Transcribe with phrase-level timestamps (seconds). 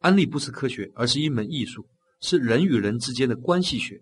[0.00, 1.86] 安利不是科学，而是一门艺术，
[2.20, 4.00] 是人与人之间的关系学。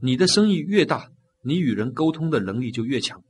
[0.00, 1.08] 你的生意越大，
[1.42, 3.22] 你与人沟通的能力就越强。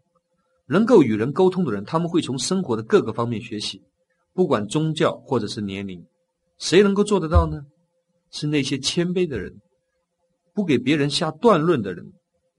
[0.66, 3.82] 能够与人沟通的人，他们会从生活的各个方面学习，
[4.32, 6.02] 不管宗教或者是年龄。
[6.58, 7.62] 谁能够做得到呢？
[8.30, 9.60] 是那些谦卑的人，
[10.54, 12.12] 不给别人下断论的人，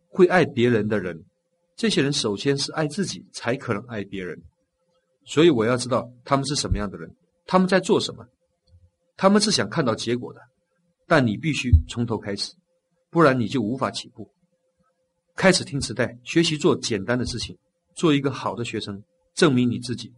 [0.09, 1.23] 会爱别人的人。
[1.75, 4.39] 这些人首先是爱自己，才可能爱别人。
[5.25, 7.09] 所以我要知道他们是什么样的人，
[7.47, 8.27] 他们在做什么。
[9.15, 10.39] 他们是想看到结果的，
[11.07, 12.53] 但你必须从头开始，
[13.09, 14.31] 不然你就无法起步。
[15.35, 17.57] 开始听磁带，学习做简单的事情，
[17.95, 20.11] 做一个好的学生，证明你自己，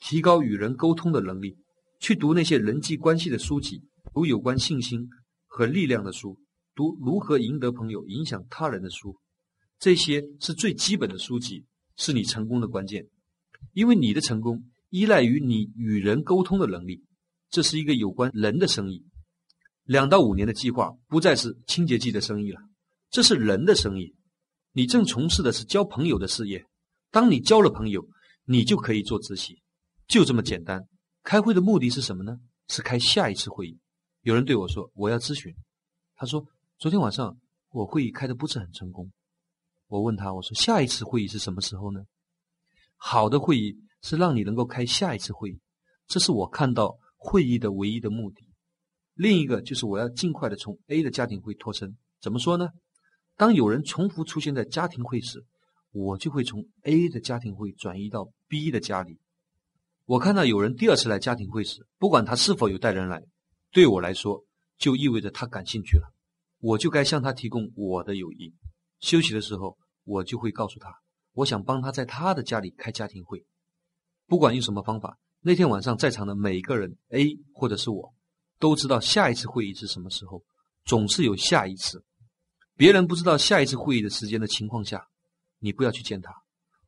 [0.00, 1.56] 提高与人沟通的能力。
[2.00, 3.82] 去读那些人际关系的书籍，
[4.14, 5.08] 读有关信心
[5.46, 6.38] 和力量的书，
[6.74, 9.18] 读如何赢得朋友、影响他人的书。
[9.80, 11.64] 这些是最基本的书籍，
[11.96, 13.04] 是你成功的关键。
[13.72, 17.02] 因为你的成功依赖于你与人沟通的能力。
[17.50, 19.04] 这是一个有关人的生意。
[19.84, 22.60] 两到五年的计划不再是清洁剂的生意了，
[23.10, 24.14] 这是人的生意。
[24.72, 26.66] 你正从事的是交朋友的事业。
[27.10, 28.06] 当你交了朋友，
[28.44, 29.62] 你就可以做直系，
[30.06, 30.86] 就这么简单。
[31.22, 32.36] 开会的目的是什么呢？
[32.68, 33.78] 是开下一次会议。
[34.20, 35.54] 有人对我说：“我要咨询。”
[36.16, 36.44] 他说
[36.78, 37.38] ：“昨天晚上
[37.70, 39.10] 我会议开的不是很成功。”
[39.88, 42.00] 我问他：“我说下一次会议是什么时候呢？”
[42.96, 45.60] 好的会议是让你能够开下一次会议，
[46.06, 46.98] 这是我看到。
[47.18, 48.46] 会议的唯一的目的，
[49.14, 51.96] 另一个就是我要尽快的从 A 的家庭会脱身。
[52.20, 52.68] 怎么说呢？
[53.36, 55.44] 当有人重复出现在家庭会时，
[55.90, 59.18] 我就会从 A 的家庭会转移到 B 的家里。
[60.06, 63.22] 我看到有人第二次来家庭会时，不管他是否有带人来，
[63.72, 64.44] 对我来说
[64.78, 66.12] 就意味着他感兴趣了，
[66.60, 68.54] 我就该向他提供我的友谊。
[69.00, 70.92] 休息的时候，我就会告诉他，
[71.32, 73.44] 我想帮他在他的家里开家庭会，
[74.26, 75.18] 不管用什么方法。
[75.40, 78.12] 那天晚上在场的每一个人，A 或者是我，
[78.58, 80.42] 都知道下一次会议是什么时候。
[80.84, 82.02] 总是有下一次，
[82.74, 85.06] 别人不知道下一次会议的时间的情况下，
[85.58, 86.32] 你不要去见他。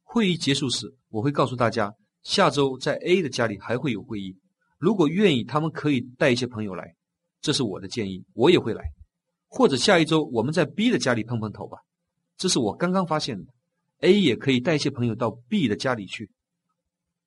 [0.03, 4.37] 会议结束时，我会告诉大家，下周在 A 的家里还会有会议。
[4.79, 6.97] 如果愿意，他们可以带一些朋友来，
[7.43, 8.83] 这是我的建议，我也会来。
[9.49, 11.77] 或者下一周我们在 B 的家里碰碰头吧，
[12.39, 13.53] 这是我刚刚发现的。
[14.01, 16.31] A 也可以带一些朋友到 B 的家里去，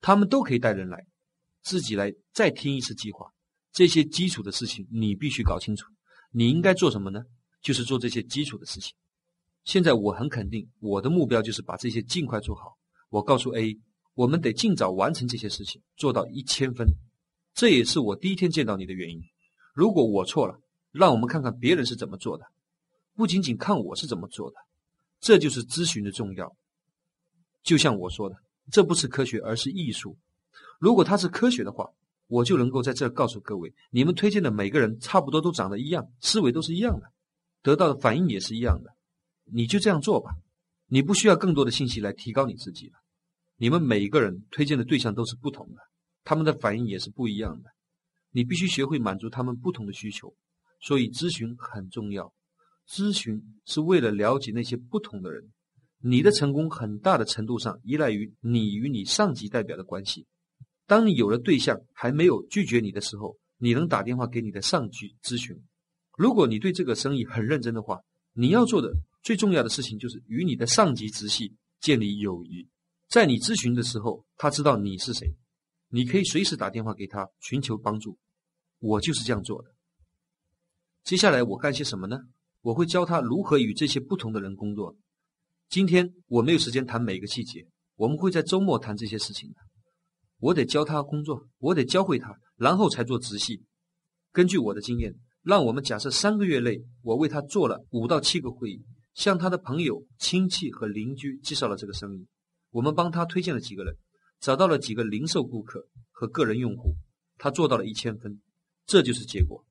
[0.01, 1.05] 他们都可以带人来。
[1.63, 3.25] 自己来再听一次计划，
[3.71, 5.87] 这些基础的事情你必须搞清楚。
[6.31, 7.21] 你应该做什么呢？
[7.61, 8.93] 就是做这些基础的事情。
[9.63, 12.77] 现在我很肯定，我的目标就是把这些尽快做好。
[13.09, 13.77] 我告诉 A，
[14.13, 16.87] 我们得尽早完成这些事情，做到一千分。
[17.53, 19.21] 这也是我第一天见到你的原因。
[19.73, 20.59] 如果我错了，
[20.91, 22.43] 让我们看看别人是怎么做的，
[23.15, 24.57] 不仅仅看我是怎么做的。
[25.21, 26.53] 这就是咨询的重要。
[27.63, 28.35] 就像我说的，
[28.71, 30.17] 这不是科学，而是艺术。
[30.79, 31.89] 如果它是科学的话，
[32.27, 37.11] 我就能够在这告诉各位：你们推荐的每个人差不多都长得一样，思维都是一样的，
[37.61, 38.91] 得到的反应也是一样的。
[39.45, 40.31] 你就这样做吧，
[40.87, 42.93] 你不需要更多的信息来提高你自己了。
[43.57, 45.81] 你们每一个人推荐的对象都是不同的，
[46.23, 47.69] 他们的反应也是不一样的。
[48.31, 50.33] 你必须学会满足他们不同的需求，
[50.81, 52.33] 所以咨询很重要。
[52.89, 55.51] 咨询是为了了解那些不同的人。
[56.05, 60.25] 你的成功很大的程度上依赖于你与你上级代表的关系。
[60.85, 65.55] 当你有了对象还没有拒绝你的时候，你能打电话给你的上级咨询。
[66.17, 68.01] 如果你对这个生意很认真的话，
[68.33, 72.67] 你要做的最重要的事情就是与你的上级直系建立友谊。
[73.07, 75.33] 在你咨询的时候，他知道你是谁，
[75.89, 78.17] 你可以随时打电话给他寻求帮助。
[78.79, 79.69] 我就是这样做的。
[81.03, 82.17] 接下来我干些什么呢？
[82.61, 84.95] 我会教他如何与这些不同的人工作。
[85.69, 87.65] 今天我没有时间谈每个细节，
[87.95, 89.55] 我们会在周末谈这些事情的。
[90.43, 93.63] 我得教他工作，我得教会他，然后才做直系。
[94.33, 98.83] 根据我的经验，让我们假设三个月内，我为他做了五到七个会议，
[99.13, 102.27] 向他的朋友、亲戚和邻居介绍了这个生意。
[102.71, 103.95] 我们帮他推荐了几个人，
[104.41, 106.93] 找到了几个零售顾客和个人用户，
[107.37, 108.41] 他做到了一千分，
[108.85, 109.63] 这就是结果。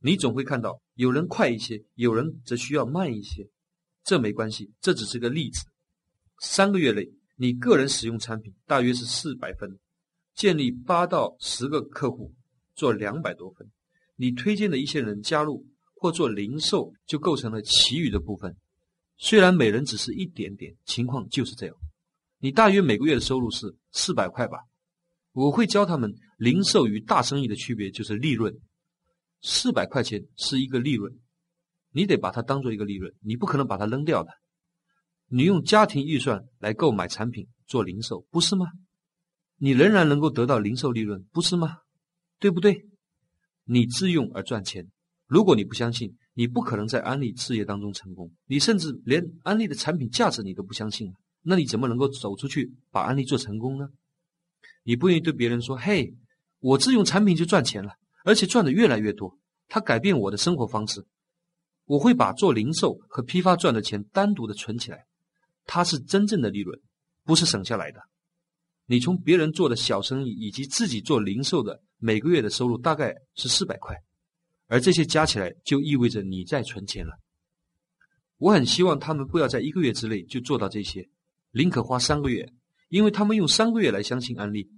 [0.00, 3.48] 你总会看到有人快一些，有人则需要慢一些，
[4.02, 5.64] 这没关系，这只是个例子。
[6.40, 9.78] 三个月内，你个人使用产品大约是四百分。
[10.34, 12.32] 建立八到十个客户，
[12.74, 13.70] 做两百多分。
[14.16, 18.56] 你推荐的一些人加入或做零售，就构成了其余的部分。
[19.16, 21.76] 虽然每人只是一点点，情况就是这样。
[22.38, 24.58] 你大约每个月的收入是四百块吧？
[25.32, 28.54] 我会教他们零售与大生意的区别，就是利润。
[29.40, 31.12] 四百块钱是一个利润，
[31.90, 34.30] 你得把它当做一个利润，你不可能把它扔掉的。
[35.28, 38.66] 你用家庭预算来购买产品做零售，不是吗？
[39.56, 41.78] 你仍然能够得到零售利润，不是吗？
[42.38, 42.86] 对不对？
[43.64, 44.86] 你自用而赚钱。
[45.26, 48.30] 如果你不相信，你不可能在安利事业当中成功。
[48.46, 53.88] 你甚至连安利的产品价值你都不相信，那你怎么能够走出去把安利做成功呢？
[54.82, 56.14] 你不愿意对别人说：“嘿，
[56.60, 61.06] 我自用产品就赚钱了，而且赚的越来越多，它改变我的生活方式。
[61.86, 65.06] 我会把做零售和批发赚的钱单独的存起来，
[65.64, 66.78] 它是真正的利润，
[67.24, 68.00] 不是省下来的。
[68.86, 73.96] 你从别人做的小生意以及自己做零售的每个月的收入大概是四百块。”
[74.66, 77.12] 而这些加起来就意味着你在存钱了。
[78.38, 81.08] 我很希望他们不要在一个月之内就做到这些，
[81.52, 82.50] 宁可花三个月，
[82.88, 84.70] 因为他们用三个月来相信安利，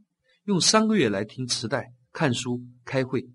[0.45, 3.29] 用三个月来听磁带、看书、开会，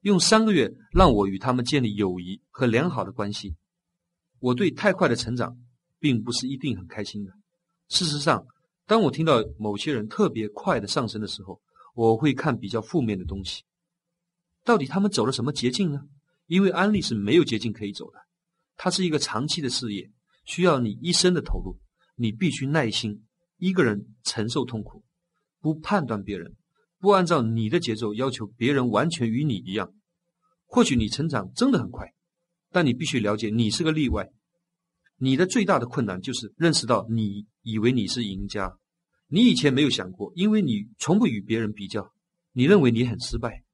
[0.00, 3.54] 用三个月让我与他们建立友谊和良好的关系。
[4.40, 5.56] 我对太快的成长
[6.00, 7.32] 并不是一定很开心的。
[7.88, 8.44] 事实上，
[8.92, 11.58] 当我听到某些人特别快的上升的时候，
[11.94, 13.62] 我会看比较负面的东西。
[14.64, 16.02] 到底他们走了什么捷径呢？
[16.46, 18.18] 因为安利是没有捷径可以走的，
[18.76, 20.10] 它是一个长期的事业，
[20.44, 21.78] 需要你一生的投入。
[22.16, 23.24] 你必须耐心，
[23.56, 25.02] 一个人承受痛苦，
[25.62, 26.54] 不判断别人，
[27.00, 29.90] 不按照你的节奏要求别人完全与你一样。
[30.66, 32.12] 或许你成长真的很快，
[32.70, 34.28] 但你必须了解，你是个例外。
[35.16, 38.76] 你的最大的困难就是认识到你以为你是赢家，
[39.34, 42.12] 你以前没有想过，因为你从不与别人比较，
[42.52, 43.64] 你认为你很失败。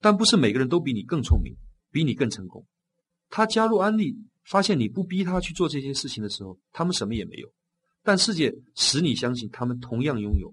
[0.00, 1.54] 但不是每个人都比你更聪明，
[1.92, 2.66] 比你更成功。
[3.30, 7.48] 他加入安利，发现你不逼他去做这些事情的时候，他们什么也没有。
[8.02, 10.52] 但世界使你相信他们同样拥有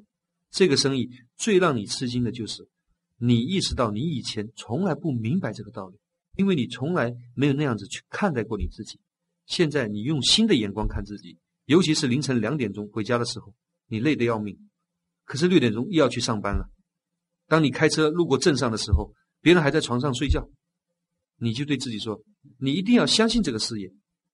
[0.51, 1.09] 这个生意。
[1.35, 2.69] 最让你吃惊的就是，
[3.17, 5.97] 你意识到你以前从来不明白这个道理，
[6.37, 8.99] 因为你从来没有那样子去看待过你自己。
[9.47, 13.55] 现在你用新的眼光看自己，尤其是凌晨两点钟回家的时候，
[13.87, 14.57] 你累得要命，
[15.25, 16.69] 可是六点钟又要去上班了。
[17.47, 20.49] 当你开车路过镇上的时候，别人还在床上睡觉，
[21.37, 22.21] 你就对自己说
[22.57, 23.91] ：“你一定要相信这个事业。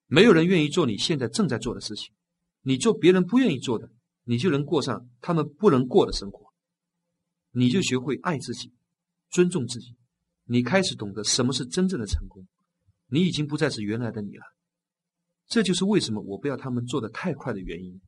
[0.08, 2.14] 没有人愿意做你现在正在做的事情，
[2.62, 3.90] 你做别人不愿意做的，
[4.24, 6.54] 你就能过上他们不能过的生活。
[7.52, 8.72] 你就学会爱自己，
[9.30, 9.96] 尊重自己。
[10.46, 12.46] 你开始懂得什么是真正的成功。
[13.08, 14.44] 你已经不再是原来的你了。
[15.48, 18.02] 这就是为什么我不要他们做的太快的原因。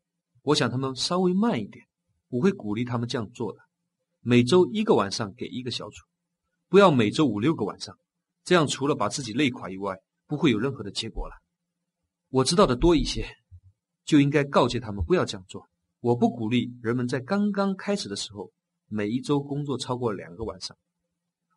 [0.43, 1.83] 我想他们稍微慢一点，
[2.29, 3.59] 我会鼓励他们这样做的。
[4.21, 6.01] 每周一个晚上给一个小组。”
[6.69, 7.95] 不要每周五六个晚上，
[8.43, 9.95] 这样除了把自己累垮以外，
[10.25, 11.35] 不会有任何的结果了。
[12.29, 13.27] 我知道的多一些，
[14.05, 15.69] 就应该告诫他们不要这样做。
[15.99, 18.51] 我不鼓励人们在刚刚开始的时候
[18.87, 20.75] 每一周工作超过两个晚上。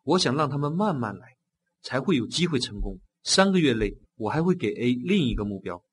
[0.03, 1.35] 我想让他们慢慢来，
[1.81, 2.99] 才会有机会成功。
[3.23, 5.83] 三个月内，我还会给 A 另一个目标，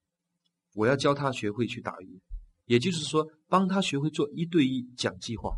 [0.75, 2.21] 我要教他学会去打鱼，
[2.67, 5.57] 也就是说，帮他学会做一对一讲计划。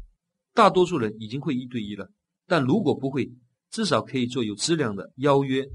[0.55, 2.11] 大多数人已经会一对一了，
[2.47, 3.31] 但如果不会，
[3.71, 5.67] 至少可以做有质量的邀约，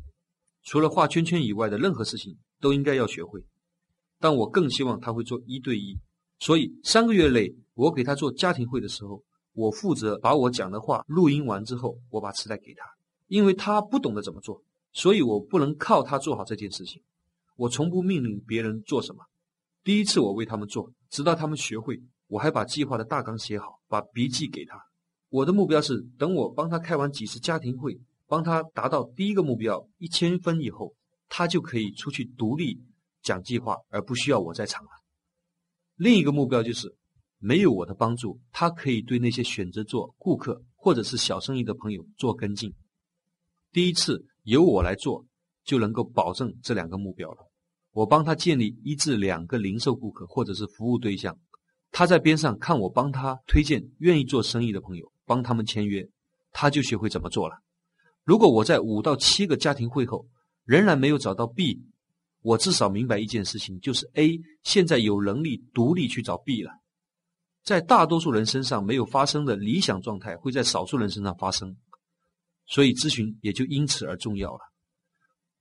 [0.64, 3.44] 除了画圈圈以外的任何事情都应该要学会。
[4.20, 5.98] 但我更希望他会做一对一，
[6.40, 9.24] 所以三个月内我给他做家庭会的时候，
[9.54, 12.86] 我负责把我讲的话录音完之后，我把磁带给他，
[13.28, 14.64] 因为他不懂得怎么做，
[14.94, 17.02] 所以我不能靠他做好这件事情。
[17.56, 19.24] 我从不命令别人做什么，
[19.84, 24.80] 第一次我为他们做，直到他们学会，我还把计划的大纲写好，把笔记给他。
[25.30, 30.94] 我的目标是，等我帮他开完几次家庭会，帮他达到第一个目标一千分以后，
[31.30, 32.80] 他就可以出去独立
[33.24, 34.90] 讲计划，而不需要我在场了。
[35.96, 36.96] 另一个目标就是，
[37.40, 42.74] 没有我的帮助，他可以对那些选择做顾客或者是小生意的朋友做跟进。
[43.72, 45.26] 第一次由我来做，
[45.64, 47.51] 就能够保证这两个目标了。
[47.92, 51.38] 我帮他建立一至两个零售顾客或者是服务对象，
[51.92, 55.12] 他在边上看我帮他推荐愿意做生意的朋友。
[55.24, 56.06] 帮他们签约，
[56.52, 57.56] 他就学会怎么做了。
[58.26, 60.28] 如果我在五到七个家庭会后
[60.66, 61.80] 仍然没有找到 B，
[62.42, 66.72] 我至少明白一件事情，就是 A 现在有能力独立去找 B 了。
[67.64, 71.78] 在大多数人身上没有发生的理想状态，会在少数人身上发生，
[72.66, 74.60] 所以咨询也就因此而重要了。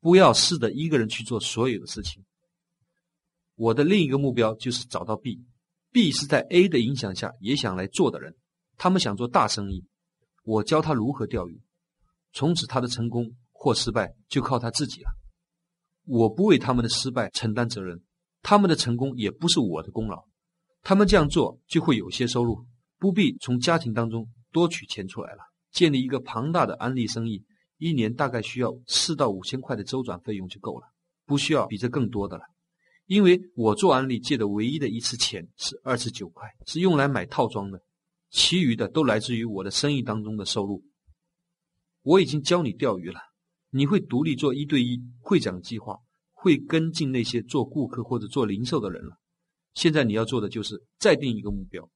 [0.01, 2.25] 不要试着一个人去做所有的事情。
[3.55, 8.35] 我的另一个目标就是找到 B，B 是在 A 的影响下也想来做的人。
[8.77, 9.85] 他们想做大生意，
[10.43, 11.61] 我教他如何钓鱼，
[12.33, 15.11] 从此他的成功或失败就靠他自己了。
[16.07, 18.03] 我不为他们的失败承担责任，
[18.41, 20.25] 他们的成功也不是我的功劳。
[20.83, 22.65] 他们这样做就会有些收入，
[22.99, 25.41] 不必从家庭当中多取钱出来了。
[25.71, 27.45] 建立一个庞大的安利生意，
[27.81, 30.87] 一年大概需要四到五千块的周转费用就够了，
[31.25, 32.45] 不需要比这更多的了。
[33.07, 37.81] 因为我做安利借的唯一的一次钱是二十九块，是用来买套装的。
[38.31, 40.85] 其余的都来自于我的生意当中的收入。
[42.03, 43.19] 我已经教你钓鱼了，
[43.71, 45.97] 你会独立做一对一，会讲计划，
[46.33, 49.17] 会跟进那些做顾客或者做零售的人了。
[49.75, 51.91] 现在你要做的就是再定一个目标。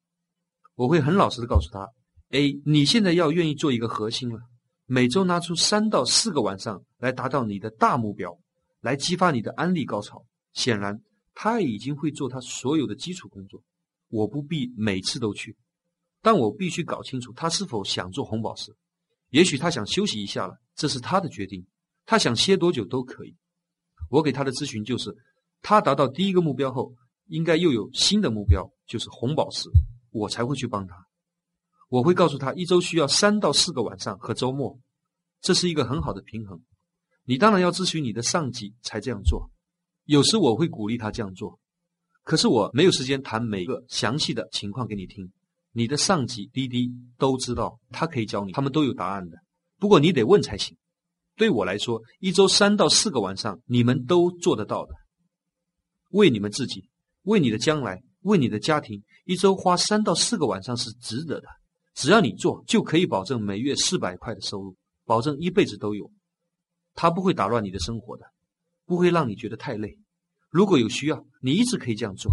[0.74, 1.86] 我会很老实的告诉他
[2.30, 4.40] ：A，你现在要愿意做一个核心了，
[4.86, 8.38] 每周拿出三到四个晚上来达到你的大目标，
[8.80, 10.24] 来激发你的安利高潮。
[10.52, 11.00] 显然，
[11.34, 13.62] 他已经会做他所有的基础工作，
[14.08, 15.56] 我不必每次都去，
[16.20, 18.72] 但我必须搞清楚他是否想做红宝石。
[19.30, 21.66] 也许他想休息一下了，这是他的决定，
[22.06, 23.34] 他想歇多久都可以。
[24.10, 25.16] 我给他的咨询就是，
[25.62, 26.94] 他达到第一个目标后，
[27.26, 29.68] 应该又有新的目标，就是红宝石。
[30.10, 30.94] 我才会去帮他，
[31.94, 34.76] 我会告诉他一周需要三到四个晚上和周末，
[35.40, 36.60] 这是一个很好的平衡。
[37.24, 39.48] 你当然要咨询你的上级才这样做，
[40.02, 41.60] 有时我会鼓励他这样做，
[42.24, 45.30] 可是我没有时间谈每个详细的情况给你听。
[45.70, 49.38] 你的上级滴滴都知道，他可以教你，他们都有答案的。
[49.78, 50.76] 不过你得问才行。
[51.36, 54.94] 对我来说，一周三到四个晚上，你们都做得到的。
[56.10, 56.88] 为你们自己，
[57.22, 58.02] 为你的将来。
[58.22, 61.46] 为你的家庭，一周花三到四个晚上是值得的。
[61.94, 66.10] 只要你做，就可以保证每月四百块的收入，保证一辈子都有。
[66.94, 68.24] 它不会打乱你的生活的，
[68.84, 69.98] 不会让你觉得太累。
[70.50, 72.32] 如果有需要，你一直可以这样做。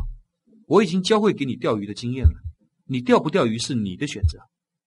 [0.67, 2.33] 我已经教会给你钓鱼的经验了，
[2.85, 4.39] 你钓不钓鱼是你的选择。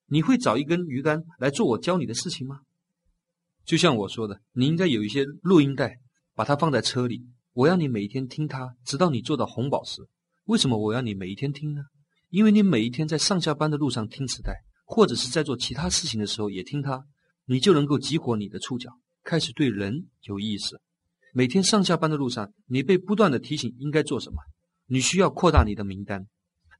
[0.07, 2.61] 你会找一根鱼竿来做我教你的事情吗？
[3.65, 5.99] 就像我说的，你应该有一些录音带，
[6.35, 7.27] 把它放在车里。
[7.53, 10.03] 我要你每天听它，直到你做到红宝石。
[10.45, 11.83] 为什么我要你每一天听呢？
[12.35, 17.07] 因为你每一天在上下班的路上听磁带，或者是在做其他事情的时候也听它，
[17.45, 18.91] 你就能够激活你的触角，
[19.23, 20.81] 开始对人有意思。
[21.33, 24.39] 每天上下班的路上，你被不断的提醒应该做什么，
[24.87, 26.27] 你需要扩大你的名单，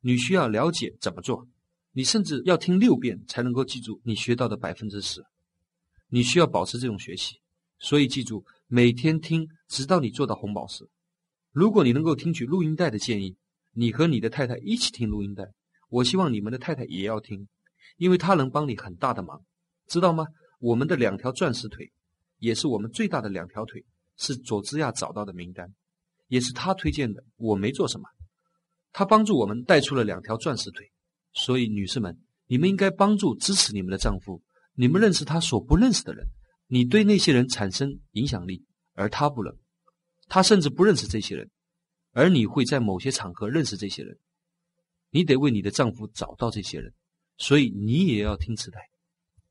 [0.01, 1.47] 你需要了解怎么做，
[1.93, 5.23] 你甚至要听六遍才能够记住你学到的百分之十。
[6.09, 7.37] 你需要保持这种学习，
[7.79, 10.85] 所以记住每天听，直到你做到红宝石。
[11.53, 13.37] 如果你能够听取录音带的建议。
[13.75, 15.45] 你和你的太太一起听录音带，
[15.91, 17.47] 我希望你们的太太也要听，
[17.97, 19.43] 因为她能帮你很大的忙，
[19.89, 20.27] 知道吗？
[20.61, 21.93] 我们的两条钻石腿，
[22.39, 23.85] 也是我们最大的两条腿，
[24.17, 25.75] 是佐治亚找到的名单，
[26.29, 27.23] 也是他推荐的。
[27.37, 28.09] 我没做什么，
[28.93, 30.91] 他帮助我们带出了两条钻石腿。
[31.33, 32.17] 所以，女士们，
[32.47, 34.41] 你们应该帮助支持你们的丈夫。
[34.75, 36.25] 你们认识他所不认识的人，
[36.69, 38.65] 你对那些人产生影响力，
[38.95, 39.53] 而他不能，
[40.29, 41.51] 他甚至不认识这些人。
[42.15, 44.17] 而你会在某些场合认识这些人，
[45.11, 46.95] 你得为你的丈夫找到这些人，
[47.37, 48.81] 所以你也要听磁带，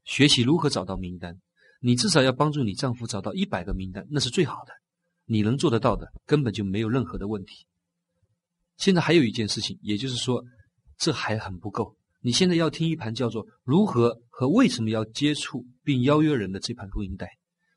[0.05, 1.37] 学习如何找到名单。
[1.81, 4.71] 你至少要帮助你丈夫找到一百个名单，那是最好的。
[5.25, 7.65] 你能做得到的，根本就没有任何的问题。
[8.77, 10.41] 现在还有一件事情，也就是说，
[10.97, 11.97] 这还很不够。
[12.21, 17.29] 你现在要听一盘叫做《如何和为什么要接触并邀约人》的这盘录音带，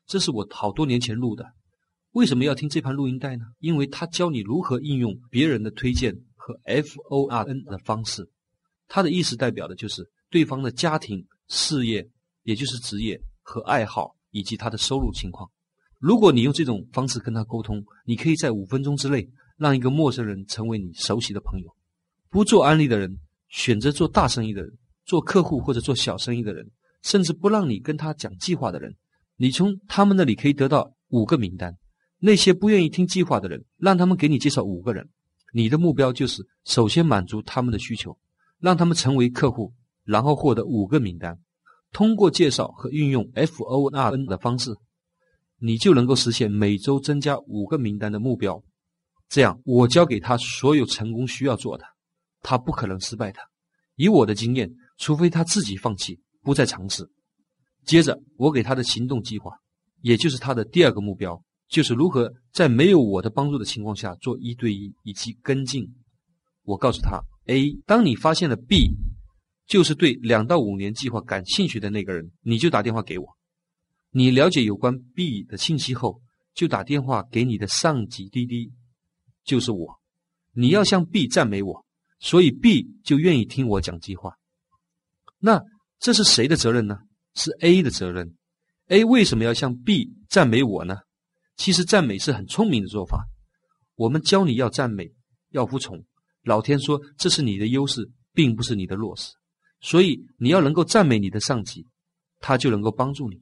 [0.05, 1.45] 这是我好多年前录的。
[2.17, 3.45] 为什么要听这盘录音带呢？
[3.59, 8.27] 因为他教你如何应用别人的推荐和 F O R N 的方式。
[8.87, 12.09] 他的意思代表的就是对方的家庭、事业，
[12.41, 15.47] 也就是职业和爱好，以及他的收入情况。
[15.99, 21.71] 如果你用这种方式跟他沟通，你可以在五分钟之内让一个陌生人成为你熟悉的朋友。
[22.31, 23.15] 不做安利的人，
[23.49, 26.67] 选择做大生意的人，做客户或者做小生意的人，
[27.03, 28.95] 甚至不让你跟他讲计划的人，
[29.35, 31.77] 你从他们那里可以得到五个名单。
[32.19, 35.07] 那些不愿意听计划的人，让他们给你介绍五个人。
[35.53, 38.17] 你的目标就是首先满足他们的需求，
[38.59, 41.39] 让他们成为客户，然后获得五个名单。
[41.93, 44.75] 通过介绍和运用 F O R N 的方式，
[45.59, 48.61] 你就能够实现每周增加五个名单的目标。
[49.29, 51.85] 这样，我教给他所有成功需要做的，
[52.41, 53.39] 他不可能失败的。
[53.95, 57.09] 以我的经验，除非他自己放弃，不再尝试。
[57.85, 59.51] 接着，我给他的行动计划，
[60.01, 61.41] 也就是他的第二个目标。
[61.67, 65.85] 就是如何在没有我的帮助的情况下做一对一以及跟进。
[66.63, 68.91] 我告诉他：A，当你发现了 B，
[69.67, 73.27] 就是对两到五年计划感兴趣的那个人，你就打电话给我。
[74.11, 76.21] 你了解有关 B 的信息后，
[76.53, 78.71] 就打电话给你的上级滴滴，
[79.43, 79.99] 就是我。
[80.53, 81.85] 你要向 B 赞美我，
[82.19, 84.33] 所以 B 就愿意听我讲计划。
[85.39, 85.61] 那
[85.99, 86.97] 这是谁的责任呢？
[87.35, 88.33] 是 A 的责任。
[88.87, 90.97] A 为什么要向 B 赞美我呢？
[91.57, 93.27] 其实赞美是很聪明的做法。
[93.95, 95.11] 我们教你要赞美，
[95.49, 96.05] 要服从。
[96.43, 99.33] 老天说这是你的优势，并不是你的弱势。
[99.81, 101.85] 所以你要能够赞美你的上级，
[102.39, 103.41] 他就能够帮助你。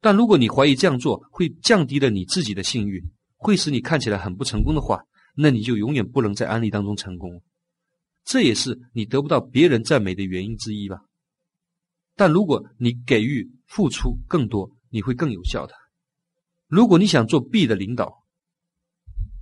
[0.00, 3.04] 但如果你怀疑这样做会降低了你自己的信誉，
[3.36, 5.02] 会使你看起来很不成功的话，
[5.34, 7.42] 那你就永远不能在安利当中成功。
[8.24, 11.00] 这也是你得不到别人赞美的原因之一吧。
[12.16, 15.74] 但如果你给予付出更多，你会更有效的。
[16.70, 18.24] 如果你想做 B 的领导，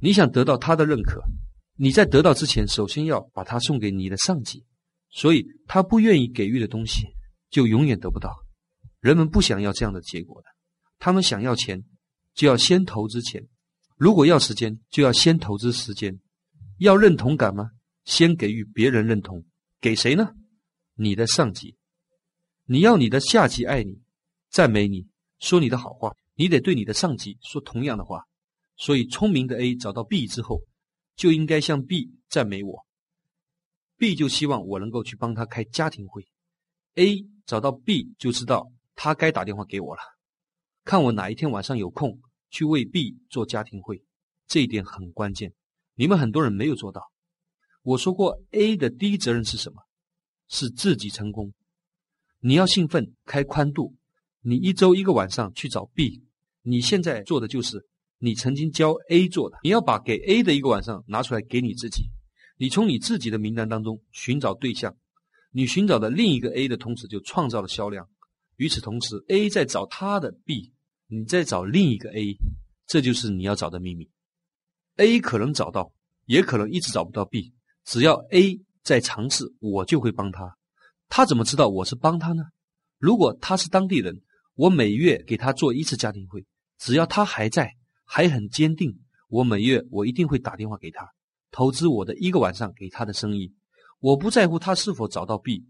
[0.00, 1.20] 你想得到他的认可，
[1.76, 4.64] 你在得到之前，首先要把它送给你的上级。
[5.10, 7.06] 所以他不愿意给予的东西，
[7.50, 8.34] 就永远得不到。
[9.00, 10.48] 人们不想要这样的结果的，
[10.98, 11.84] 他们想要钱，
[12.34, 13.42] 就要先投资钱；
[13.96, 16.18] 如果要时间，就要先投资时间。
[16.78, 17.72] 要认同感吗？
[18.06, 19.44] 先给予别人认同，
[19.82, 20.30] 给谁呢？
[20.94, 21.76] 你的上级。
[22.64, 24.00] 你要你的下级爱你、
[24.50, 25.06] 赞美你、
[25.40, 28.22] 说你的好话，你得对你的上级说同样的话。
[28.76, 30.62] 所以，聪明的 A 找到 B 之后，
[31.16, 32.86] 就应该向 B 赞美我。
[33.96, 36.24] B 就希望我能够去帮他开家庭会
[36.94, 40.00] ，A 找到 B 就知道他该打电话给我了，
[40.84, 44.04] 看我哪一天晚上有空去为 B 做家庭会，
[44.46, 45.52] 这一点很关键。
[45.96, 47.02] 你们很多人没有做到。
[47.82, 49.82] 我说过，A 的第一责任是什么？
[50.46, 51.52] 是自己成功。
[52.38, 53.96] 你要兴奋，开宽度。
[54.40, 56.22] 你一周一个晚上去找 B，
[56.68, 57.82] 你现在做的就是
[58.18, 59.56] 你曾经教 A 做的。
[59.62, 62.02] 你要把给 A 的一个晚上拿出来给你自己。
[62.58, 64.94] 你从你自己的名单当中寻找对象，
[65.50, 68.06] 你寻找的另一个 A 的同时就创造了销量。
[68.56, 70.72] 与此同时，A 在找他的 B，
[71.06, 72.36] 你在找另一个 A，
[72.86, 74.10] 这就是你要找的秘密。
[74.96, 75.92] A 可能找到，
[76.26, 77.54] 也可能一直找不到 B。
[77.84, 80.56] 只要 A 在尝试，我就会帮他。
[81.08, 82.42] 他怎么知道我是帮他呢？
[82.98, 84.20] 如果他是当地人，
[84.56, 86.44] 我每月给他做一次家庭会。
[86.78, 91.06] 只要他还在，还很坚定，我每月我一定会打电话给他，
[91.50, 93.52] 投资我的一个晚上给他的生意。
[94.00, 95.66] 我不在乎他是否找到 B，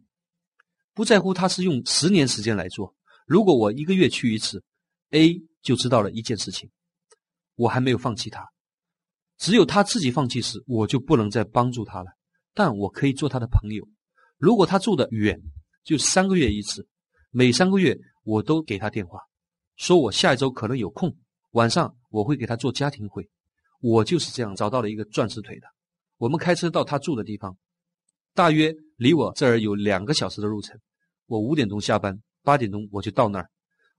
[0.92, 2.94] 不在乎他是用十年时间来做。
[3.26, 4.62] 如果我一个月去一次
[5.10, 6.70] ，A 就知道了一件事情：
[7.56, 8.46] 我还没有放弃他。
[9.38, 12.10] 只有他自己放弃时，我就不能再帮助他了。
[12.52, 13.88] 但我可以做他的朋友。
[14.36, 15.40] 如果他住的远，
[15.84, 16.86] 就三个月一次，
[17.30, 19.20] 每三个月我都给他电话，
[19.78, 21.16] 说我下一周可能有空，
[21.52, 23.26] 晚上我会给他做家庭会。
[23.80, 25.68] 我就是这样找到了一个钻石腿的。
[26.16, 27.57] 我们开车到他住的地方，
[28.35, 30.76] 大约离我这儿有两个小时的路程。
[31.26, 33.48] 我五点钟下班，八点钟我就到那儿。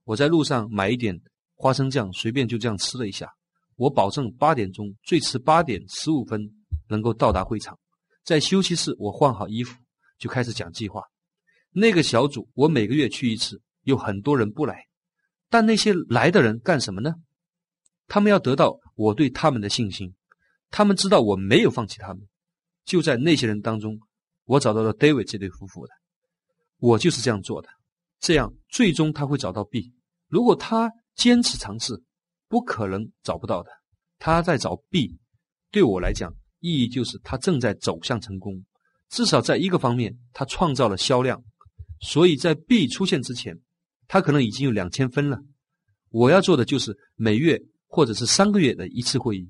[0.04, 1.18] 我在路上买一点
[1.54, 3.32] 花生酱，随便就这样吃了一下。
[3.76, 6.38] 我保证八点钟，最迟八点十五分
[6.90, 7.78] 能够到达会场。
[8.22, 9.80] 在休息室，我换好衣服
[10.18, 11.02] 就开始讲计划。
[11.70, 14.84] 那个小组我每个月去一次，有很多人不来，
[15.50, 17.16] 但那些来的人干什么呢？
[18.06, 20.14] 他们要得到我对他们的信心，
[20.70, 22.26] 他们知道我没有放弃他们。
[22.86, 24.00] 就在那些人当中，
[24.44, 25.92] 我找到了 David 这对夫妇的。
[26.78, 27.68] 我就是这样做的，
[28.18, 29.92] 这样最终他会找到 B。
[30.28, 32.02] 如果他坚持尝试。
[32.50, 33.70] 不可能找不到的，
[34.18, 35.16] 他在找 B，
[35.70, 38.64] 对我来讲意义就是他正在走向成功，
[39.08, 41.40] 至少在一个方面他创造了销量，
[42.00, 43.56] 所以在 B 出现之前，
[44.12, 45.38] 他可能已经有两千分了。
[46.08, 49.48] 我要做的就是每月或者是三个月的一次会议，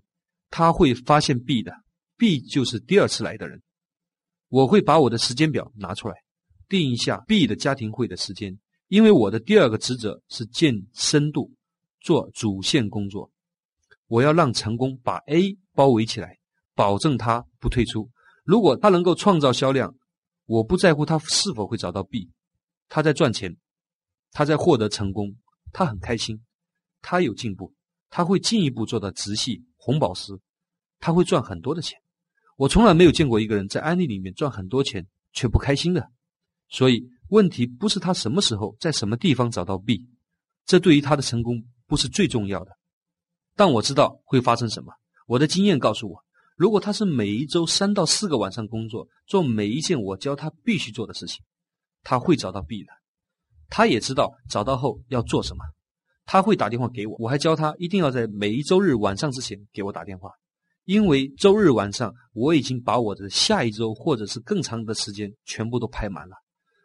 [0.50, 1.72] 他会发现 B 的
[2.18, 3.62] ，B 就是第二次来的人，
[4.50, 6.14] 我会把我的时间表拿出来，
[6.68, 11.50] 定一下 B 的家庭会的时间，因为我的第二个职责是建深度。
[12.02, 13.30] 做主线工作，
[14.08, 16.38] 我要让成功把 A 包围起来，
[16.74, 18.10] 保证他不退出。
[18.42, 19.94] 如果他能够创造销量，
[20.46, 22.30] 我不在乎他是否会找到 B。
[22.88, 23.54] 他在赚钱，
[24.32, 25.36] 他在获得成功，
[25.72, 26.40] 他很开心，
[27.02, 27.74] 他有进步，
[28.08, 30.32] 他会进一步做到直系红宝石，
[30.98, 31.98] 他会赚很多的钱。
[32.56, 36.10] 我从来没有见过一个人在安利里面赚很多钱却不开心的。
[36.68, 40.06] 所以问题不是他什么时候在什么地方找到 B，
[40.64, 41.64] 这对于他的成功。
[41.90, 42.70] 不是最重要的，
[43.56, 44.92] 但我知道会发生什么。
[45.26, 51.44] 我的经验告诉我，如果他是每一周三到四个晚上工作，做每一件我教他必须做的事情，
[52.04, 52.92] 他会找到 B 的。
[53.70, 55.64] 他也知道找到后要做什么，
[56.26, 57.16] 他会打电话给我。
[57.18, 60.30] 我还教他一定要在每一周日晚上之前给我打电话，
[60.84, 66.36] 因为周日晚上我已经把我的下一周或者是更长的时间全部都排满了，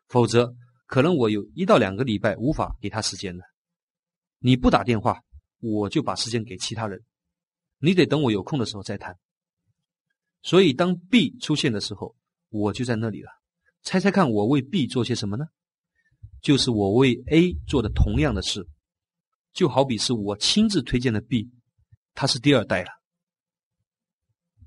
[0.07, 0.53] 否则
[0.85, 3.43] 可能我有一到两个礼拜无法给他时间了。
[4.39, 5.19] 你不打电话，
[5.59, 7.01] 我就把时间给其他人。
[7.79, 9.17] 你得等我有空的时候再谈。
[10.43, 12.15] 所以当 B 出现的时候，
[12.49, 13.29] 我就在那里了。
[13.81, 15.45] 猜猜看，我为 B 做些什么呢？
[16.45, 18.67] 就是我为 A 做的同样的事，
[19.51, 21.49] 就好比是我亲自推荐的 B，
[22.13, 22.89] 他是第二代了。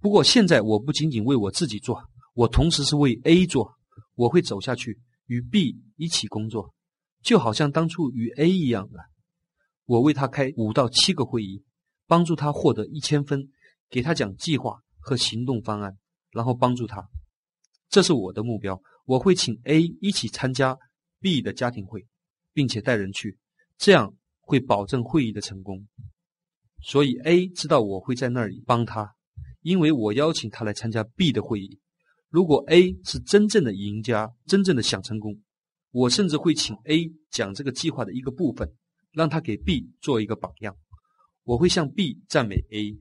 [0.01, 2.03] 不过现在我不仅仅为我自己做，
[2.35, 3.79] 我同时是为 A 做。
[4.17, 6.75] 我会走下去与 B 一起工作，
[7.23, 8.99] 就好像当初与 A 一样的。
[9.85, 11.63] 我为他开五到七个会议，
[12.09, 13.51] 帮助他获得一千分，
[13.89, 15.97] 给他讲计划和行动方案，
[16.33, 17.09] 然后帮助他。
[17.89, 18.83] 这是我的目标。
[19.05, 20.77] 我会请 A 一起参加
[21.21, 22.07] B 的家庭会，
[22.53, 23.37] 并且带人去，
[23.77, 25.87] 这样会保证会议的成功。
[26.83, 29.15] 所以 A 知道我会在那里帮他，
[29.63, 31.81] 因为我邀请他来参加 B 的会议。
[32.29, 35.41] 如果 A 是真正的赢家，真正的想成功，
[35.91, 38.73] 我甚至会请 A 讲这个计划的一个部分，
[39.13, 40.77] 让他给 B 做一个榜样。
[41.45, 42.99] 我会向 B 赞美 A，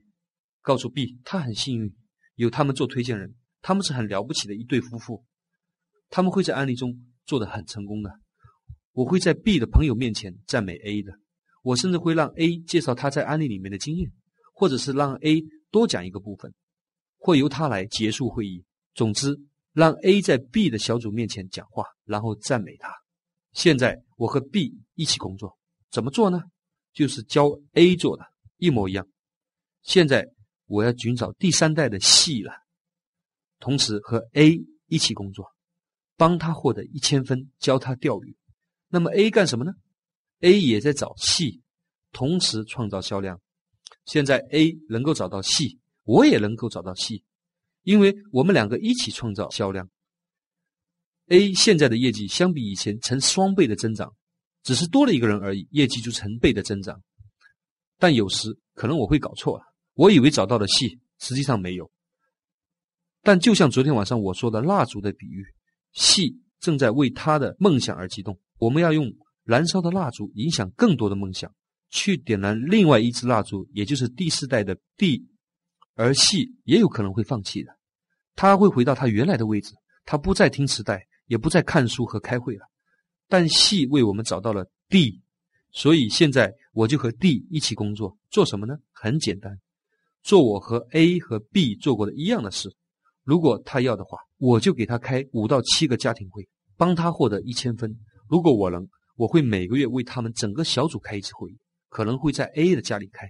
[0.61, 1.93] 告诉 B 他很幸运
[2.35, 5.25] 有他们做推荐人，他们是很了不起的一对夫妇，
[6.09, 8.09] 他们会在案例中做得很成功的。
[8.93, 11.13] 我会在 B 的朋友面前赞美 A 的，
[11.61, 14.11] 我甚至会让 A 介绍他在案例里面的经验，
[14.55, 16.51] 或者是让 A 多讲一个部分，
[17.19, 18.63] 或由他来结束会议。
[18.95, 19.39] 总之，
[19.73, 22.91] 让 A 在 B 的小组面前讲话，然后赞美他。
[23.53, 25.55] 现在我和 B 一起工作，
[25.91, 26.41] 怎么做呢？
[26.93, 28.25] 就是教 A 做的，
[28.57, 29.07] 一模一样。
[29.83, 30.27] 现在
[30.65, 32.51] 我要寻找第三代的 C 了，
[33.59, 35.45] 同时和 A 一起工作，
[36.17, 38.35] 帮他获得一千分，教他钓鱼。
[38.89, 39.71] 那么 A 干什么呢
[40.41, 41.61] ？A 也在找 C，
[42.11, 43.39] 同时创造销量。
[44.05, 47.23] 现在 A 能够找到 C，我也能够找到 C。
[47.83, 49.89] 因为我们两个一起创造销量
[51.27, 54.13] ，A 现在的业绩相比以前成双倍的增长，
[54.63, 57.01] 只是多了一个人而已，业绩就成倍的增长。
[57.97, 61.89] 但有时可能我会搞错了，我以为找到了戏，实际上没有。
[63.21, 65.45] 但就像昨天晚上我说的蜡烛的比喻，
[65.93, 68.39] 戏正在为他的梦想而激动。
[68.59, 69.11] 我们要用
[69.43, 71.53] 燃烧的蜡烛影响更多的梦想，
[71.89, 75.27] 去点燃另外一支蜡烛，也就是第四代的 D，
[75.95, 77.77] 而戏也有可能会放弃的。
[78.35, 79.73] 他会回到他原来的位置，
[80.05, 82.65] 他不再听磁带，也不再看书和开会了。
[83.27, 85.21] 但系为我们找到了 D，
[85.71, 88.75] 所以现在我就和 D 一起工作，做什么呢？
[88.91, 89.57] 很简单，
[90.23, 92.75] 做我和 A 和 B 做过的一样的事。
[93.27, 97.93] 如果他要的话，我就给他开五到七个家庭会，帮他获得一千分。
[98.29, 98.87] 如果我能，
[99.17, 101.57] 我会每个月为他们整个小组开一次会议，
[101.89, 103.29] 可能会在 A 的家里开，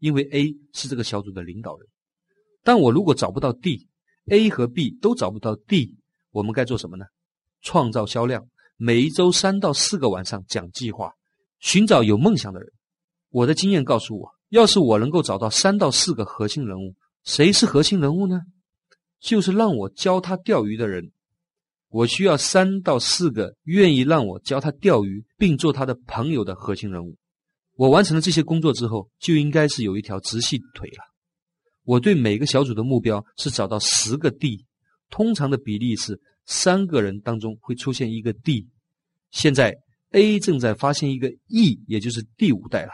[0.00, 1.88] 因为 A 是这个小组的领导人。
[2.62, 5.96] 但我如果找不到 D，A 和 B 都找不到 D，
[6.30, 7.06] 我们该做什么呢？
[7.62, 11.14] 创造销量，每一周三到四个晚上讲计划，
[11.58, 12.70] 寻找有梦想的人。
[13.30, 18.42] 我的经验告诉我，要是我能够找到三到四个核心人物，谁是核心人物呢？
[19.20, 21.10] 就是让我教他钓鱼的人。
[21.90, 27.16] 我需要三到四个愿意让我教他钓鱼并做他的朋友的核心人物。
[27.76, 31.04] 我完成了这些工作之后，就应该是有一条直系腿了。
[31.84, 34.66] 我对每个小组的目标是找到十个 D，
[35.08, 38.68] 通常的比例是三个人当中会出现一个 D。
[39.30, 39.74] 现在
[40.10, 42.92] A 正在发现一个 E，也就是第五代了。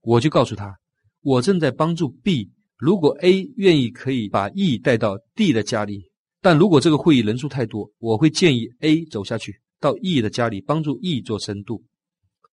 [0.00, 0.74] 我就告诉他，
[1.20, 2.50] 我正在帮助 B。
[2.84, 6.04] 如果 A 愿意，可以把 E 带到 D 的家里，
[6.42, 11.82] 但如果这个会议人数太多，我会建议 A 走下去到 E 的家里帮助 E 做深度，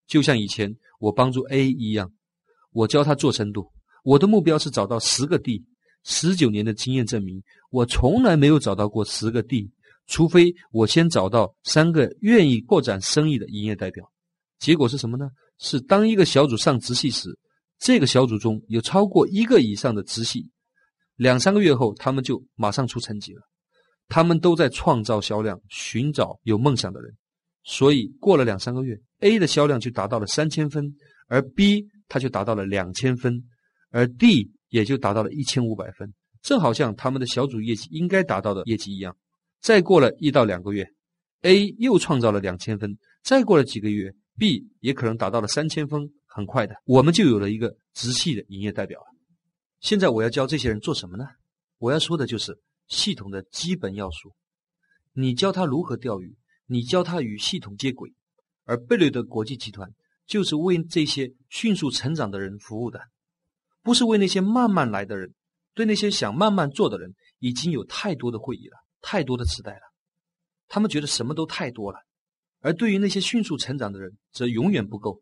[0.07, 2.09] 就像以前我帮助 A 一样，
[2.71, 3.69] 我教他做深度。
[4.05, 5.65] 我的目标是找到十个 D，
[6.05, 9.69] 十九年的经验证明，我从来没有找到过十个 D，
[10.07, 14.09] 除非我先找到三个愿意扩展生意的营业代表。
[14.59, 15.29] 结果是什么呢？
[15.57, 17.37] 是当一个小组上直系时，
[17.81, 20.47] 这个小组中有超过一个以上的直系，
[21.15, 23.41] 两三个月后，他们就马上出成绩了。
[24.07, 27.11] 他们都在创造销量，寻找有梦想的人。
[27.63, 30.93] 所以过了两三个月，A 的销量就达到了三千分，
[31.27, 33.43] 而 B 他就达到了两千分。
[33.89, 39.17] 而 D 也就达到了一千五百分，正好像他们的小组业绩应该达到的业绩一样。
[39.59, 40.87] 再过了一到两个月
[41.41, 46.09] ，A 又创造了两千分，再过了几个月，B 也可能达到了三千分。
[46.33, 49.05] 很快的，我们就有了一个直系的营业代表了。
[49.81, 51.25] 现在我要教这些人做什么呢？
[51.77, 54.31] 我要说的就是系统的基本要素。
[55.13, 58.13] 你教他如何钓鱼，你教他与系统接轨。
[58.63, 59.89] 而贝雷德国际集团
[60.25, 63.01] 就是为这些迅速成长的人服务的。
[63.83, 65.33] 不是为那些慢慢来的人，
[65.73, 69.81] 对那些想慢慢做的人，已经有太多的会议了，太多的磁带了，
[70.67, 71.99] 他们觉得什么都太多了。
[72.59, 75.21] 而对于那些迅速成长的人，则永远不够。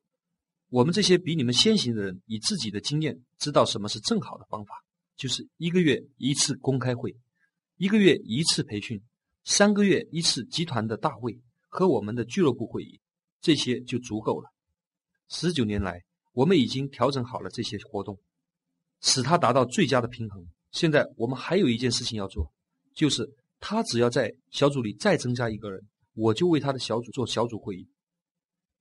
[0.70, 4.76] 我们这些比你们先行的人，以自己的经验知道什么是正好的方法，
[5.16, 7.16] 就是一个月一次公开会，
[7.78, 9.02] 一个月一次培训，
[9.44, 13.00] 三个月一次集团的大会和我们的俱乐部会议，
[13.42, 14.50] 这些就足够了。
[15.28, 16.02] 十九年来，
[16.34, 18.18] 我们已经调整好了这些活动。
[19.02, 20.46] 使他达到最佳的平衡。
[20.72, 22.52] 现在我们还有一件事情要做，
[22.94, 23.26] 就是
[23.58, 25.82] 他只要在小组里再增加一个人，
[26.16, 27.88] 我就为他的小组做小组会议。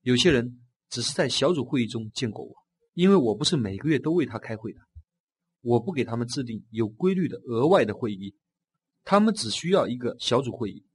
[0.01, 2.53] 有些人只是在小组会议中见过我，
[2.93, 4.79] 因为我不是每个月都为他开会的，
[5.61, 8.35] 我不给他们制定有规律的额外的会议，
[9.03, 10.85] 他们只需要一个小组会议。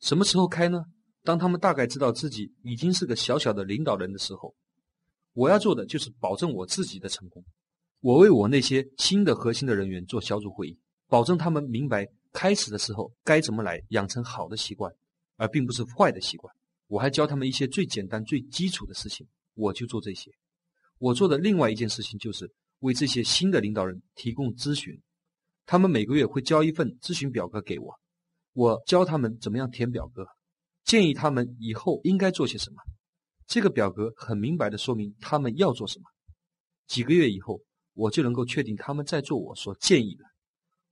[0.00, 0.84] 什么时候开呢？
[1.22, 4.54] 当他们大概知道自己已经是个小小的领导人的时候，
[5.32, 7.42] 我要做的就是保证我自己的成功。
[8.00, 14.92] 我为我那些新的核心的人员做小组会议，保证他们明白开始的时候该怎么来养成好的习惯，
[15.36, 16.54] 而并不是坏的习惯。
[16.88, 20.30] 我还教他们一些最简单、最基础的事情，我就做这些。
[20.98, 24.94] 我做的另外一件事情就是为这些新的领导人提供咨询。
[25.66, 27.94] 他们每个月会交一份咨询表格给我，
[28.52, 30.26] 我教他们怎么样填表格。
[30.84, 32.76] 建议他们以后应该做些什么。
[33.46, 36.04] 这个表格很明白的说明他们要做什么。
[36.86, 37.60] 几个月以后，
[37.94, 40.24] 我就能够确定他们在做我所建议的。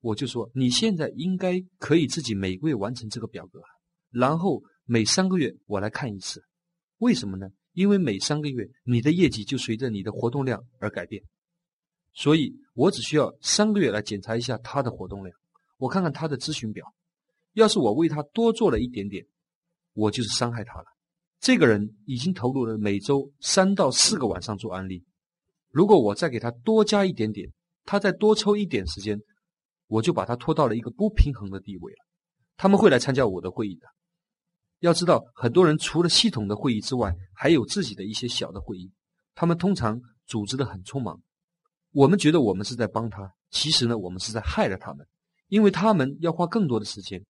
[0.00, 3.60] 我就说，你现在应该可以自己每个月完成这个表格，
[4.10, 6.42] 然后每三个月我来看一次。
[6.98, 7.46] 为什么呢？
[7.72, 11.22] 因为每三个月你的业绩就随着你的活动量而改变。
[12.14, 15.36] 所以我只需要三个月来检查一下他的活动量，
[15.78, 16.86] 我看看他的咨询表。
[17.54, 19.26] 要是我为他多做了一点点。
[19.94, 20.86] 我就是伤害他了。
[21.38, 25.04] 这个人已经投入了每周三到四个晚上做安利，
[25.70, 27.52] 如果我再给他多加一点点，
[27.84, 29.20] 他再多抽一点时间，
[29.88, 31.98] 我就把他拖到了一个不平衡的地位了。
[32.56, 33.86] 他们会来参加我的会议的。
[34.82, 38.92] 要知道，很多人除了系统的会议之外，还有自己的一些小的会议。
[39.34, 41.20] 他们通常组织的很匆忙。
[41.92, 45.06] 我们觉得我们是在帮他，其实呢，我们是在害了他们，
[45.48, 47.24] 因为他们要花更多的时间。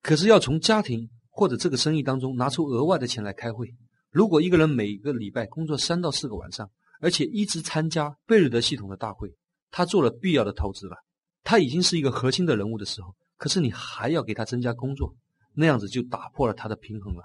[0.00, 1.10] 可是要从家庭。
[1.34, 3.74] 或者这个生意当中拿出额外的钱来开会。
[4.10, 9.34] 如果一个人每个礼拜工作三到四个晚上，而且一直参加贝瑞德系统的大会，
[9.70, 10.96] 他做了必要的投资了。
[11.42, 15.16] 他已经是一个核心的人物的时候，可是你还要给他增加工作，
[15.54, 17.24] 那样子就打破了他的平衡了。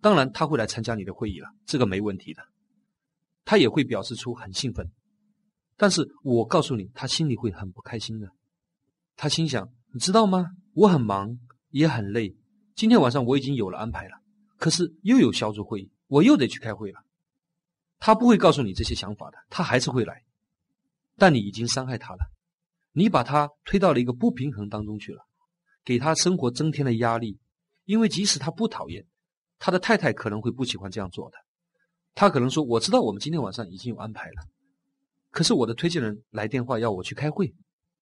[0.00, 2.42] 当然他会来参加你的会议了，这个没问题的。
[3.44, 4.90] 他也会表示出很兴奋，
[5.76, 8.30] 但是我告诉你，他心里会很不开心的。
[9.16, 10.46] 他心想：你知道吗？
[10.74, 11.38] 我很忙，
[11.70, 12.36] 也很累。
[12.74, 14.16] 今天晚上我已经有了安排了，
[14.56, 17.00] 可是又有小组会议，我又得去开会了。
[17.98, 20.22] 他不会告诉你这些想法的，他还是会来，
[21.16, 22.30] 但你已经伤害他了，
[22.92, 25.26] 你把他推到了一个不平衡当中去了，
[25.84, 27.38] 给他生活增添了压力。
[27.84, 29.06] 因为即使他不讨厌，
[29.58, 31.36] 他的太太可能会不喜欢这样做的。
[32.14, 34.46] 他可能说：“我知道我们今天晚上已经有安排了，
[35.30, 37.54] 可是我的推荐人来电话要我去开会。”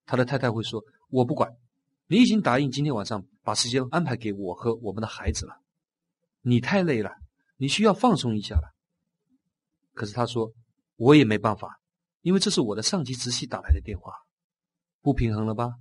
[0.05, 1.51] 他的太太会说：“我不管。”
[2.11, 5.61] 你已经答应今天晚上把时间安排给我和我们的孩子了，
[6.41, 7.11] 你太累了，
[7.57, 8.73] 你需要放松一下了。
[9.93, 10.51] 可是他说
[10.95, 11.79] 我也没办法，
[12.21, 14.11] 因为这是我的上级直系打来的电话，
[15.01, 15.75] 不平衡了吧？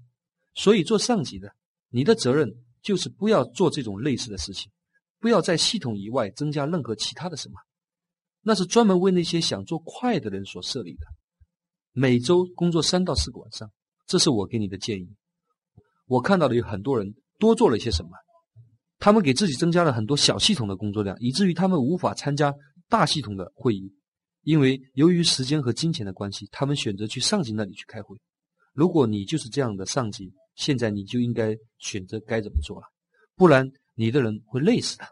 [0.54, 1.54] 所以做上级的，
[1.90, 2.48] 你的责任
[2.82, 4.70] 就是不要做这种类似的事情，
[5.18, 7.54] 不要在系统以外增加任何其他的什么，
[8.42, 11.06] 那是专门为那些想做快的人所设立的。
[11.92, 13.70] 每周工作三到四个晚上，
[14.06, 15.08] 这是我给你的建议。
[16.06, 18.10] 我看到的有很多人多做了一些什么，
[18.98, 22.54] 他们给自己增加了很多小系统的工作量，以至于他们无法参加
[22.88, 23.92] 大系统的会议，
[24.42, 28.16] 因为由于时间和金钱的关系，他们选择去上级那里去开会。
[28.72, 32.86] 如果你就是这样的上级，现在你就应该选择该怎么做了，
[33.36, 35.04] 不然你的人会累死的。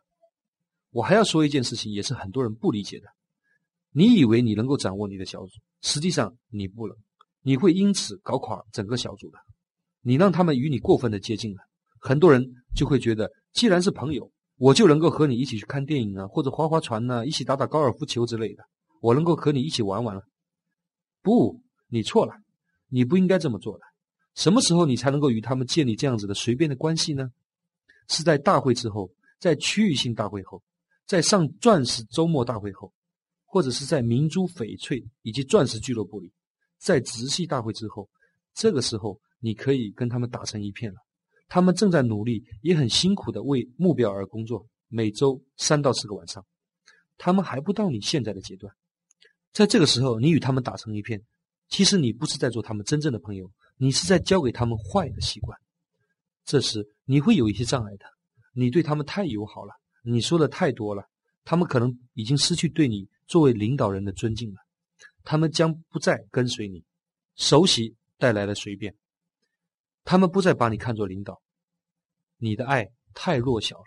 [0.91, 3.07] 我还要说一件事情，也是很多人不理解的：
[3.93, 6.97] 你以为你能够掌握你的小组，实际上你不能，
[7.43, 9.39] 你会因此搞垮整个小组的。
[10.01, 11.59] 你让他们与你过分的接近了，
[12.01, 18.65] 很多人就会觉得，既然是朋友，我就能够和你一起去看电影啊，或者划划船呐，一起打打高尔夫球之类的，
[19.01, 20.23] 我能够和你一起玩玩了。
[21.23, 22.35] 不，你错了，
[22.89, 23.85] 你不应该这么做的。
[24.37, 27.29] 什么时候你才能够与他们建立这样子的随便的关系呢？
[28.09, 30.63] 是在大会之后，在区域性大会后，
[31.07, 32.93] 在上钻石周末大会后，
[33.45, 36.31] 或者是在明珠翡翠以及钻石俱乐部里，
[36.79, 38.09] 在直系大会之后，
[38.55, 39.21] 这个时候。
[39.39, 40.99] 你可以跟他们打成一片了，
[41.47, 46.45] 他们正在努力，也很辛苦的为目标而工作，每周三到四个晚上，
[47.19, 48.75] 他们还不到你现在的阶段，
[49.53, 51.23] 在这个时候，你与他们打成一片，
[51.69, 55.59] 其实你不是在做他们真正的朋友，你是在教给他们坏的习惯，
[56.45, 58.07] 这时你会有一些障碍的，
[58.53, 61.09] 你对他们太友好了，你说的太多了，
[61.45, 64.57] 他们可能已经失去对你作为领导人的尊敬了，
[65.25, 66.85] 他们将不再跟随你，
[67.35, 68.97] 熟悉带来了随便。
[70.05, 71.43] 他们不再把你看作领导，
[72.39, 73.85] 你的爱太弱小了，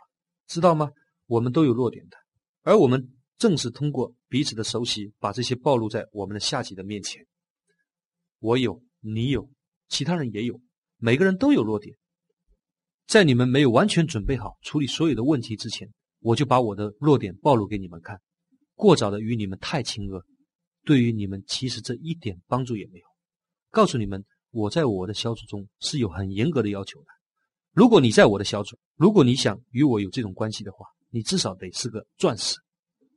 [0.47, 0.91] 知道吗？
[1.25, 2.17] 我们都有弱点的，
[2.61, 7.25] 而我们正是通过彼此的熟悉，把这些暴露在我们的下级的面前。
[8.39, 9.49] 我有，你有，
[9.89, 10.61] 其他人也有，
[10.97, 11.97] 每个人都有弱点。
[13.05, 18.21] 在你们没有完全准备好处理所有的问题之前，我就把我的弱点暴露给你们看，
[18.75, 20.23] 过早的与你们太亲热，
[20.85, 23.05] 对于你们其实这一点帮助也没有。
[23.69, 24.23] 告诉你们。
[24.51, 27.05] 我在我的小组中是有很严格的要求的。
[27.71, 32.55] 如果你在我的小组，如果你想与我有这种关系的话，你至少得是个钻石。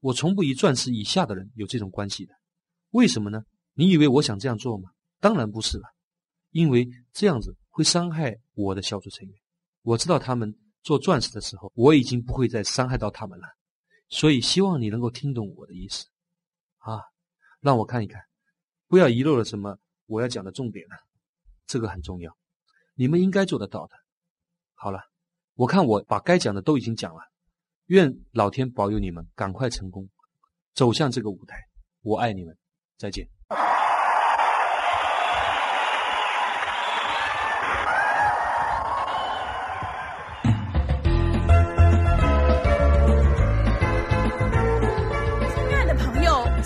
[0.00, 2.34] 我从不与钻石以下的人有这种关系的。
[2.90, 3.44] 为什么呢？
[3.72, 4.90] 你以为我想这样做吗？
[5.20, 5.84] 当然不是了，
[6.52, 9.36] 因为这样子会伤害我的小组成员。
[9.82, 13.46] 我知道他们做钻石的时候，我已经不会再伤害到他们了。
[14.08, 16.06] 所以希望你能够听懂我的意思，
[16.78, 17.00] 啊，
[17.60, 18.22] 让我看一看，
[18.86, 20.96] 不要遗漏了什么我要讲的重点了。
[21.66, 22.36] 这个很重要，
[22.94, 23.94] 你们应该做得到的。
[24.74, 25.00] 好了，
[25.54, 27.20] 我看我把该讲的都已经讲了。
[27.86, 30.08] 愿老天保佑你们赶快成功，
[30.74, 31.56] 走向这个舞台。
[32.02, 32.56] 我爱你们，
[32.98, 33.26] 再见。